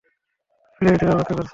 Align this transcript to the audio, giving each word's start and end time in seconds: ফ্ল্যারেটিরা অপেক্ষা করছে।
ফ্ল্যারেটিরা 0.81 1.11
অপেক্ষা 1.13 1.35
করছে। 1.35 1.49